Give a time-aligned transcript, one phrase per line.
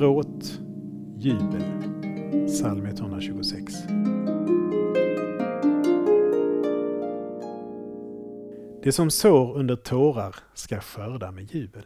[0.00, 0.60] gråt,
[1.16, 1.62] jubel.
[2.46, 3.74] Psalm 126.
[8.82, 11.84] Det som sår under tårar ska skörda med jubel.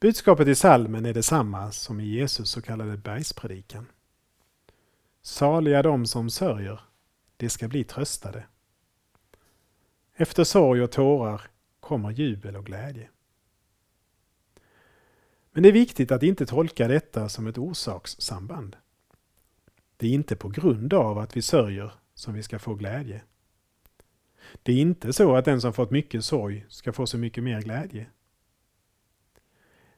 [0.00, 3.86] Budskapet i salmen är detsamma som i Jesus så kallade bergspredikan.
[5.22, 6.80] Saliga de som sörjer,
[7.36, 8.44] de ska bli tröstade.
[10.14, 11.42] Efter sorg och tårar
[11.80, 13.08] kommer jubel och glädje.
[15.52, 18.76] Men det är viktigt att inte tolka detta som ett orsakssamband.
[19.96, 23.22] Det är inte på grund av att vi sörjer som vi ska få glädje.
[24.62, 27.62] Det är inte så att den som fått mycket sorg ska få så mycket mer
[27.62, 28.06] glädje.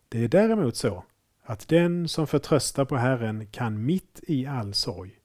[0.09, 1.05] Det är däremot så
[1.43, 5.19] att den som förtröstar på Herren kan mitt i all sorg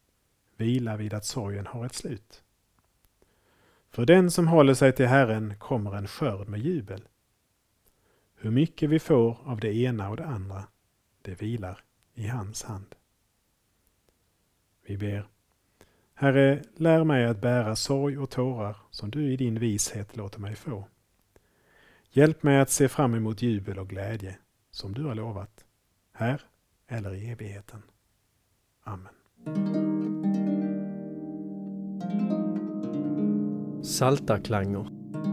[0.58, 2.44] vila vid att sorgen har ett slut.
[3.90, 7.08] För den som håller sig till Herren kommer en skörd med jubel.
[8.40, 10.64] Hur mycket vi får av det ena och det andra,
[11.22, 12.96] det vilar i hans hand.
[14.86, 15.28] Vi ber.
[16.14, 20.56] Herre, lär mig att bära sorg och tårar som du i din vishet låter mig
[20.56, 20.88] få.
[22.12, 24.38] Hjälp mig att se fram emot jubel och glädje
[24.72, 25.66] som du har lovat,
[26.12, 26.42] här
[26.88, 27.82] eller i evigheten.
[28.84, 29.14] Amen.
[33.84, 34.90] Saltarklanger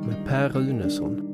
[0.06, 1.33] med Per Runesson